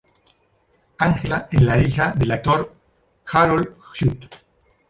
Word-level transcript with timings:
Angela 0.97 1.47
es 1.51 1.61
la 1.61 1.77
hija 1.79 2.11
del 2.17 2.31
actor 2.31 2.73
Harold 3.31 3.75
Huth. 4.01 4.29